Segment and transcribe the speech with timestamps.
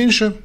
[0.00, 0.36] меньше.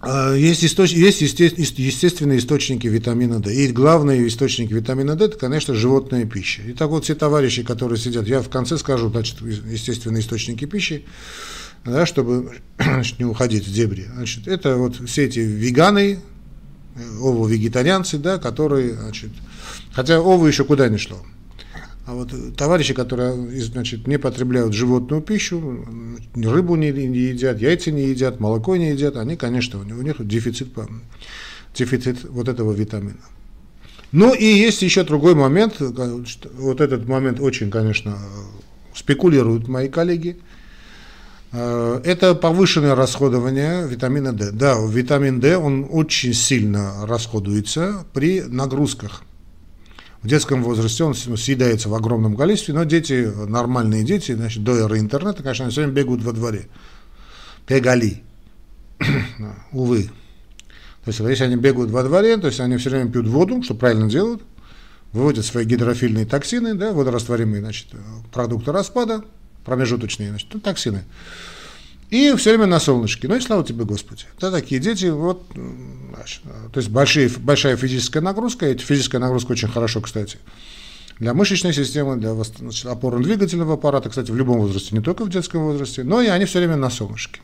[0.00, 0.92] А, есть, источ...
[0.92, 3.54] есть естественные источники витамина D.
[3.54, 6.62] И главные источники витамина D, это, конечно, животная пища.
[6.62, 11.04] И так вот все товарищи, которые сидят, я в конце скажу, значит, естественные источники пищи,
[11.84, 14.06] да, чтобы значит, не уходить в дебри.
[14.14, 16.20] Значит, это вот все эти веганы,
[17.20, 19.30] ово-вегетарианцы, да, которые, значит,
[19.92, 21.18] хотя ово еще куда не шло.
[22.06, 25.84] А вот товарищи, которые значит, не потребляют животную пищу,
[26.36, 30.68] рыбу не едят, яйца не едят, молоко не едят, они, конечно, у них дефицит,
[31.74, 33.18] дефицит вот этого витамина.
[34.12, 38.16] Ну и есть еще другой момент, вот этот момент очень, конечно,
[38.94, 40.36] спекулируют мои коллеги,
[41.50, 44.52] это повышенное расходование витамина D.
[44.52, 49.24] Да, витамин D, он очень сильно расходуется при нагрузках
[50.22, 54.98] в детском возрасте он съедается в огромном количестве, но дети, нормальные дети, значит, до эры
[54.98, 56.68] интернета, конечно, они все время бегают во дворе.
[57.68, 58.22] Бегали.
[59.72, 60.10] Увы.
[61.04, 63.74] То есть, если они бегают во дворе, то есть они все время пьют воду, что
[63.74, 64.42] правильно делают,
[65.12, 67.88] выводят свои гидрофильные токсины, да, водорастворимые значит,
[68.32, 69.24] продукты распада,
[69.64, 71.04] промежуточные значит, ну, токсины.
[72.10, 73.26] И все время на солнышке.
[73.26, 74.24] Ну и слава тебе, Господи.
[74.36, 75.42] Это такие дети, вот,
[76.14, 80.38] значит, то есть большие, большая физическая нагрузка, и физическая нагрузка очень хорошо, кстати,
[81.18, 86.04] для мышечной системы, для опорно-двигательного аппарата, кстати, в любом возрасте, не только в детском возрасте,
[86.04, 87.40] но и они все время на солнышке.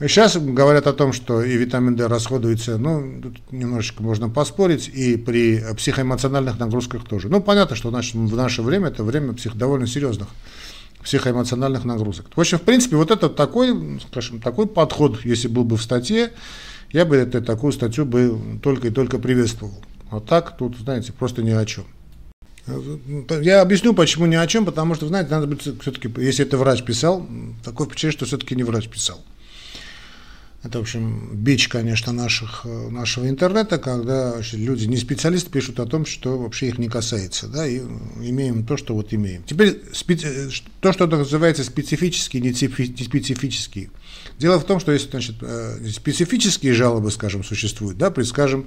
[0.00, 5.16] Сейчас говорят о том, что и витамин D расходуется, ну, тут немножечко можно поспорить, и
[5.16, 7.28] при психоэмоциональных нагрузках тоже.
[7.28, 10.26] Ну, понятно, что значит, в наше время это время псих, довольно серьезных
[11.04, 12.26] психоэмоциональных нагрузок.
[12.34, 16.32] В общем, в принципе, вот это такой, скажем, такой подход, если был бы в статье,
[16.90, 19.74] я бы это, такую статью бы только и только приветствовал.
[20.10, 21.84] А так, тут, знаете, просто ни о чем.
[23.42, 26.82] Я объясню, почему ни о чем, потому что, знаете, надо быть все-таки, если это врач
[26.82, 27.26] писал,
[27.62, 29.22] такое впечатление, что все-таки не врач писал.
[30.64, 35.84] Это, в общем, бич, конечно, наших, э, нашего интернета, когда люди, не специалисты, пишут о
[35.84, 37.80] том, что вообще их не касается, да, и
[38.22, 39.42] имеем то, что вот имеем.
[39.44, 40.26] Теперь специ...
[40.26, 40.48] Э,
[40.80, 43.90] то, что называется специфические, не специфические.
[44.38, 48.66] Дело в том, что есть, значит, э, специфические жалобы, скажем, существуют, да, при, скажем,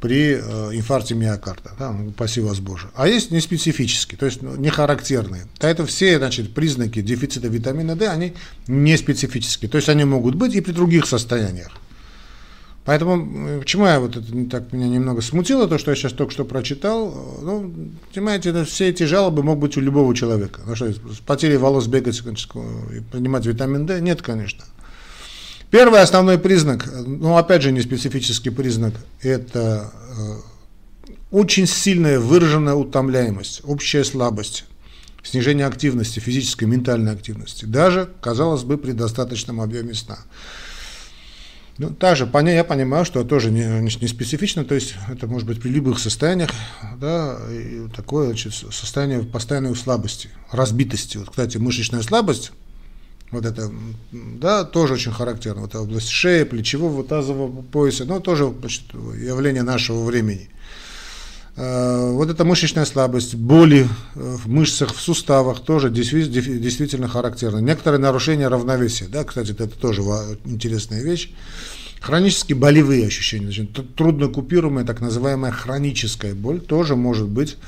[0.00, 2.88] при э, инфаркте миокарда, да, ну, спаси вас Боже.
[2.94, 5.46] А есть неспецифические, то есть ну, не характерные.
[5.60, 8.34] А это все значит, признаки дефицита витамина D, они
[8.66, 11.70] не специфические, то есть они могут быть и при других состояниях.
[12.86, 16.46] Поэтому, почему я вот это так меня немного смутило, то, что я сейчас только что
[16.46, 17.72] прочитал, ну,
[18.12, 20.62] понимаете, это, все эти жалобы могут быть у любого человека.
[20.66, 24.00] Ну что, с потерей волос бегать и принимать витамин D?
[24.00, 24.64] Нет, конечно.
[25.70, 30.36] Первый основной признак, ну опять же не специфический признак, это э,
[31.30, 34.64] очень сильная выраженная утомляемость, общая слабость,
[35.22, 40.18] снижение активности, физической, ментальной активности, даже, казалось бы, при достаточном объеме сна.
[41.78, 45.68] Ну, также я понимаю, что тоже не, не специфично, то есть это может быть при
[45.68, 46.50] любых состояниях,
[46.98, 47.38] да,
[47.96, 51.16] такое значит, состояние постоянной слабости, разбитости.
[51.16, 52.50] Вот, кстати, мышечная слабость
[53.30, 53.70] вот это,
[54.12, 55.62] да, тоже очень характерно.
[55.62, 60.50] Вот область шеи, плечевого, тазового пояса, но тоже значит, явление нашего времени.
[61.56, 67.58] А, вот эта мышечная слабость, боли в мышцах, в суставах тоже действительно характерно.
[67.58, 70.02] Некоторые нарушения равновесия, да, кстати, это тоже
[70.44, 71.32] интересная вещь.
[72.00, 77.58] Хронические болевые ощущения, значит, трудно купируемая так называемая хроническая боль тоже может быть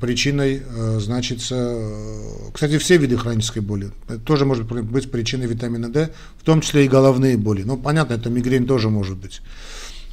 [0.00, 3.90] причиной, э, значится, э, кстати, все виды хронической боли,
[4.24, 7.62] тоже может быть причиной витамина D, в том числе и головные боли.
[7.62, 9.40] Ну, понятно, это мигрень тоже может быть.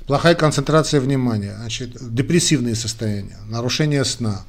[0.07, 4.43] Плохая концентрация внимания, значит, депрессивные состояния, нарушение сна,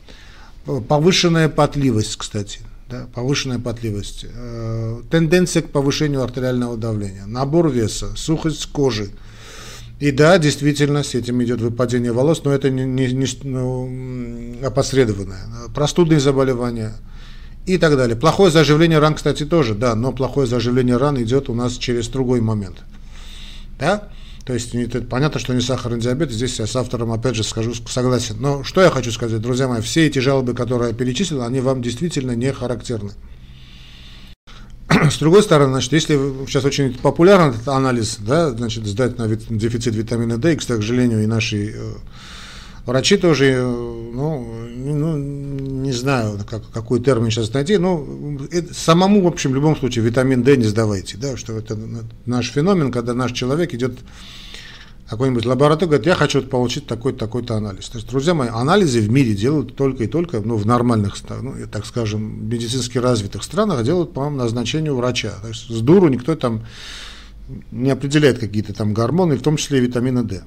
[0.88, 8.66] повышенная потливость, кстати, да, повышенная потливость, э, тенденция к повышению артериального давления, набор веса, сухость
[8.66, 9.10] кожи,
[10.00, 15.42] и да, действительно, с этим идет выпадение волос, но это не, не, не ну, опосредованное.
[15.74, 16.94] Простудные заболевания
[17.66, 18.16] и так далее.
[18.16, 22.40] Плохое заживление ран, кстати, тоже, да, но плохое заживление ран идет у нас через другой
[22.40, 22.78] момент.
[23.78, 24.08] Да?
[24.46, 27.74] То есть это, понятно, что не сахарный диабет, здесь я с автором опять же скажу,
[27.86, 28.36] согласен.
[28.40, 31.82] Но что я хочу сказать, друзья мои, все эти жалобы, которые я перечислил, они вам
[31.82, 33.12] действительно не характерны.
[34.90, 36.16] С другой стороны, значит, если
[36.46, 41.22] сейчас очень популярен этот анализ, да, значит, сдать на дефицит витамина D, и, к сожалению,
[41.22, 41.92] и наши э,
[42.86, 48.04] врачи тоже, э, ну, ну, не знаю, как, какой термин сейчас найти, но
[48.50, 51.78] это, самому, в общем, в любом случае, витамин D не сдавайте, да, что это
[52.26, 53.98] наш феномен, когда наш человек идет
[55.10, 57.88] какой-нибудь лаборатории, говорит, я хочу получить такой-то, такой-то анализ.
[57.88, 61.54] То есть, друзья мои, анализы в мире делают только и только, ну, в нормальных, ну,
[61.70, 65.32] так скажем, медицински развитых странах делают по назначению врача.
[65.42, 66.64] То есть, с дуру никто там
[67.72, 70.42] не определяет какие-то там гормоны, в том числе и витамина D.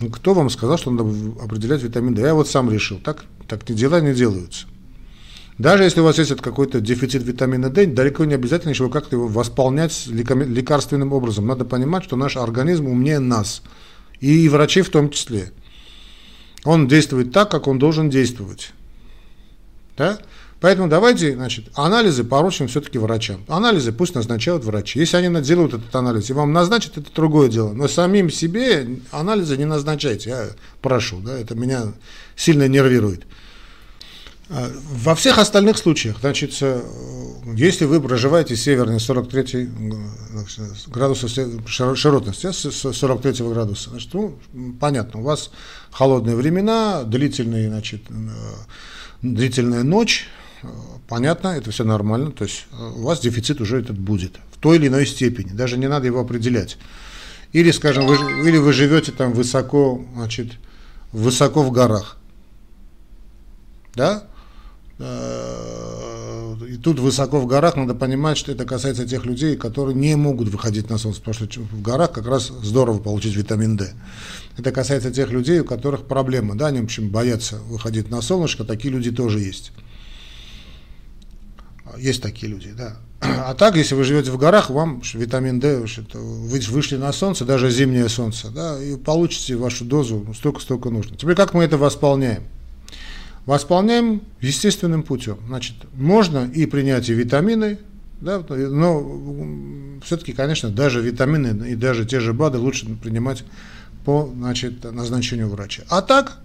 [0.00, 1.08] Ну, кто вам сказал, что надо
[1.42, 2.20] определять витамин D?
[2.20, 2.98] Я вот сам решил.
[2.98, 4.66] Так, так дела не делаются.
[5.56, 9.28] Даже если у вас есть какой-то дефицит витамина D, далеко не обязательно еще как-то его
[9.28, 11.46] восполнять лекарственным образом.
[11.46, 13.62] Надо понимать, что наш организм умнее нас.
[14.20, 15.52] И врачей в том числе.
[16.64, 18.72] Он действует так, как он должен действовать.
[19.96, 20.18] Да?
[20.60, 23.44] Поэтому давайте, значит, анализы поручим все-таки врачам.
[23.48, 24.98] Анализы пусть назначают врачи.
[24.98, 27.74] Если они делают этот анализ и вам назначат, это другое дело.
[27.74, 30.46] Но самим себе анализы не назначайте, я
[30.80, 31.92] прошу, да, это меня
[32.34, 33.24] сильно нервирует.
[34.48, 36.82] А, во всех остальных случаях, значит, э,
[37.52, 39.68] если вы проживаете севернее 43
[40.86, 41.28] градуса
[41.68, 44.38] широтности, 43 градуса, значит, ну,
[44.80, 45.50] понятно, у вас
[45.90, 48.14] холодные времена, длительные, значит, э,
[49.20, 50.26] длительная ночь,
[51.08, 54.76] понятно, это все нормально, то есть э, у вас дефицит уже этот будет в той
[54.76, 56.78] или иной степени, даже не надо его определять.
[57.52, 58.16] Или, скажем, вы,
[58.48, 60.52] или вы живете там высоко, значит,
[61.12, 62.16] высоко в горах,
[63.94, 64.24] да,
[64.98, 65.83] э,
[66.74, 70.48] и тут высоко в горах надо понимать, что это касается тех людей, которые не могут
[70.48, 73.92] выходить на солнце, потому что в горах как раз здорово получить витамин D.
[74.58, 78.64] Это касается тех людей, у которых проблемы, да, они, в общем, боятся выходить на солнышко,
[78.64, 79.70] такие люди тоже есть.
[81.96, 82.96] Есть такие люди, да.
[83.20, 87.70] А так, если вы живете в горах, вам витамин D, вы вышли на солнце, даже
[87.70, 91.16] зимнее солнце, да, и получите вашу дозу столько, столько нужно.
[91.16, 92.42] Теперь как мы это восполняем?
[93.46, 95.38] Восполняем естественным путем.
[95.46, 97.78] Значит, можно и принять и витамины,
[98.20, 103.44] да, но все-таки, конечно, даже витамины и даже те же БАДы лучше принимать
[104.04, 105.82] по значит, назначению врача.
[105.90, 106.38] А так,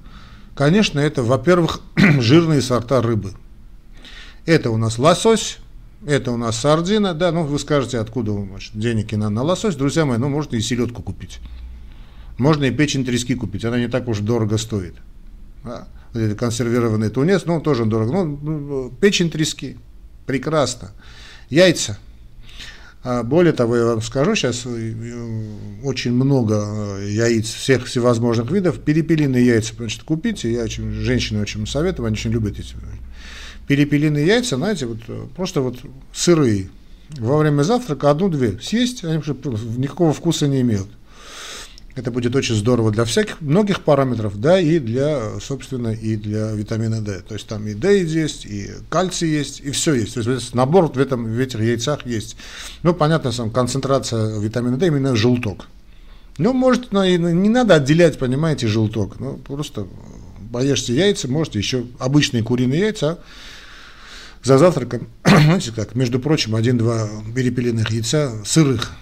[0.55, 3.31] конечно, это, во-первых, жирные сорта рыбы.
[4.45, 5.59] Это у нас лосось,
[6.05, 10.05] это у нас сардина, да, ну вы скажете, откуда значит, денег на, на лосось, друзья
[10.05, 11.39] мои, ну можно и селедку купить.
[12.37, 14.95] Можно и печень трески купить, она не так уж дорого стоит.
[15.63, 15.87] Да.
[16.13, 18.11] Консервированный тунец, ну тоже дорого.
[18.11, 19.77] Ну, ну, печень трески,
[20.25, 20.91] прекрасно.
[21.49, 21.97] Яйца.
[23.01, 24.93] А более того, я вам скажу, сейчас э,
[25.83, 28.79] очень много э, яиц всех всевозможных видов.
[28.79, 30.51] Перепелиные яйца, значит, купите.
[30.51, 32.75] Я очень, женщины очень советую, они очень любят эти
[33.69, 35.77] перепелиные яйца, знаете, вот э, просто вот
[36.11, 36.69] сырые.
[37.19, 39.21] Во время завтрака одну-две съесть, они
[39.77, 40.87] никакого вкуса не имеют.
[41.99, 47.01] Это будет очень здорово для всяких, многих параметров, да, и для, собственно, и для витамина
[47.01, 47.19] D.
[47.27, 50.13] То есть там и D есть, и кальций есть, и все есть.
[50.13, 52.37] То есть набор в, этом, в этих яйцах есть.
[52.83, 55.65] Ну, понятно, сам, концентрация витамина D именно желток.
[56.37, 59.19] Ну, может, ну, не надо отделять, понимаете, желток.
[59.19, 59.85] Ну, просто
[60.53, 63.19] поешьте яйца, можете еще обычные куриные яйца,
[64.41, 68.93] за завтраком, знаете как, между прочим, один-два перепелиных яйца сырых.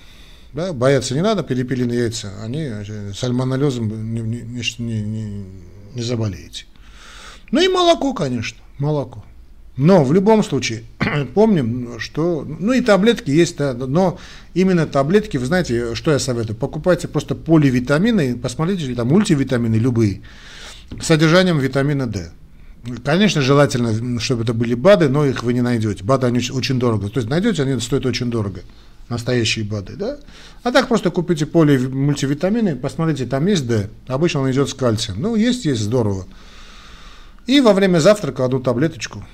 [0.53, 5.45] Да, бояться не надо, перепелиные яйца, они э, сальмонеллезом не, не, не, не,
[5.95, 6.65] не заболеете.
[7.51, 9.23] Ну и молоко, конечно, молоко.
[9.77, 10.83] Но в любом случае,
[11.35, 14.19] помним, что, ну и таблетки есть, да, но
[14.55, 20.21] именно таблетки, вы знаете, что я советую, покупайте просто поливитамины, посмотрите, там мультивитамины любые,
[20.99, 22.31] с содержанием витамина D.
[23.03, 26.03] Конечно, желательно, чтобы это были БАДы, но их вы не найдете.
[26.03, 27.09] БАДы, они очень дорого.
[27.09, 28.61] То есть найдете, они стоят очень дорого.
[29.09, 30.17] Настоящие БАДы, да?
[30.63, 33.89] А так просто купите поли мультивитамины, посмотрите, там есть Д.
[34.07, 35.21] Обычно он идет с кальцием.
[35.21, 36.25] Ну, есть, есть, здорово.
[37.45, 39.25] И во время завтрака одну таблеточку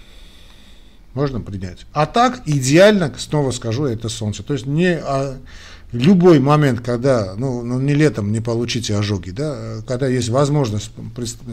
[1.16, 1.86] можно принять.
[1.92, 4.44] А так, идеально, снова скажу, это солнце.
[4.44, 5.40] То есть не а,
[5.92, 10.92] любой момент, когда, ну, ну, не летом не получите ожоги, да, а когда есть возможность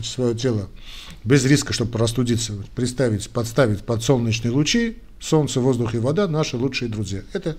[0.02, 0.68] свое тело
[1.24, 6.90] без риска, чтобы простудиться, представить, подставить под солнечные лучи, солнце, воздух и вода– наши лучшие
[6.90, 7.22] друзья.
[7.32, 7.58] Это